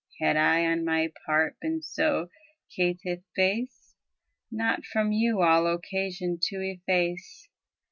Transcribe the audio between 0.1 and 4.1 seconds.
Had I on my part been so caitiff base,